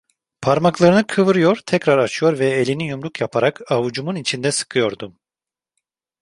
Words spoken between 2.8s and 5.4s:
yumruk yaparak avucumun içinde sıkıyordum.